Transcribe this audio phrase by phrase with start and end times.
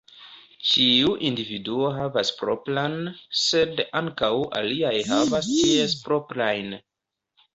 [0.67, 2.95] Ĉiu individuo havas propran,
[3.41, 4.31] sed ankaŭ
[4.61, 6.75] aliaj havas ties proprajn.